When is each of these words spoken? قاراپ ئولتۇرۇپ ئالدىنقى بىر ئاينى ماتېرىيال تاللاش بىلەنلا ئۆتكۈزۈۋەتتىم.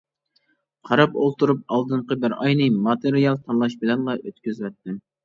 قاراپ 0.87 1.19
ئولتۇرۇپ 1.23 1.59
ئالدىنقى 1.75 2.17
بىر 2.23 2.35
ئاينى 2.37 2.71
ماتېرىيال 2.87 3.37
تاللاش 3.45 3.77
بىلەنلا 3.85 4.17
ئۆتكۈزۈۋەتتىم. 4.23 4.99